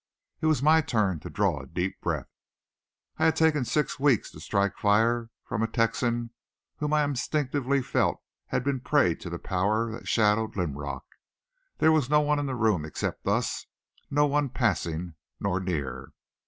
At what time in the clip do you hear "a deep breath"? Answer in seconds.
1.59-2.31